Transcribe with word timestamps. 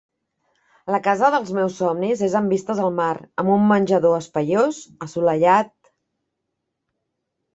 La 0.93 0.99
casa 1.07 1.27
dels 1.35 1.49
meus 1.57 1.75
somnis 1.81 2.23
és 2.27 2.37
amb 2.39 2.53
vistes 2.55 2.81
al 2.85 2.95
mar, 3.01 3.11
amb 3.43 3.53
un 3.55 3.67
menjador 3.73 4.15
espaiós, 4.21 4.79
assolellat... 5.09 5.73